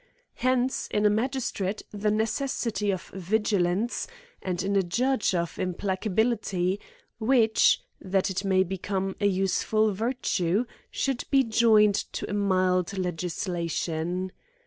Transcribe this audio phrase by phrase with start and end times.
[0.37, 4.07] Hence in a magistrate the necessity of vigilance,
[4.41, 6.79] and in a judge of implacability,
[7.19, 14.31] which, that it may become an useful virtue, should be joined to a mild legislation.